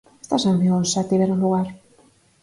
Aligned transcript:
Estas 0.23 0.43
reunións 0.47 0.89
xa 0.93 1.07
tiveron 1.09 1.41
lugar. 1.43 1.67